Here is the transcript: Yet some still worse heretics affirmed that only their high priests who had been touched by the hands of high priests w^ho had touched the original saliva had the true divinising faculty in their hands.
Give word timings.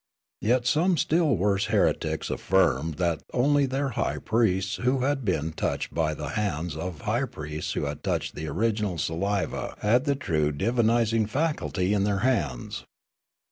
Yet 0.41 0.65
some 0.65 0.97
still 0.97 1.37
worse 1.37 1.65
heretics 1.65 2.31
affirmed 2.31 2.95
that 2.95 3.21
only 3.35 3.67
their 3.67 3.89
high 3.89 4.17
priests 4.17 4.77
who 4.77 5.01
had 5.01 5.23
been 5.23 5.51
touched 5.53 5.93
by 5.93 6.15
the 6.15 6.29
hands 6.29 6.75
of 6.75 7.01
high 7.01 7.25
priests 7.25 7.75
w^ho 7.75 7.87
had 7.87 8.01
touched 8.03 8.33
the 8.33 8.47
original 8.47 8.97
saliva 8.97 9.75
had 9.81 10.05
the 10.05 10.15
true 10.15 10.51
divinising 10.51 11.29
faculty 11.29 11.93
in 11.93 12.03
their 12.03 12.21
hands. 12.25 12.83